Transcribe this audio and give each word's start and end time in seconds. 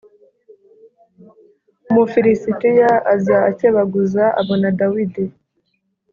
Umufilisitiya 1.89 2.91
aza 3.13 3.37
akebaguza 3.49 4.23
abona 4.39 4.67
Dawidi 4.79 5.25